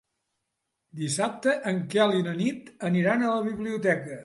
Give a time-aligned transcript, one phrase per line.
[1.01, 4.19] Dissabte en Quel i na Nit aniran a la biblioteca.